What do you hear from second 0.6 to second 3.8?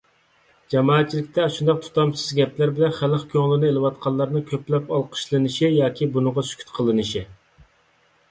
جامائەتچىلىكتە ئاشۇنداق تۇتامسىز گەپلەر بىلەن خەلق كۆڭلىنى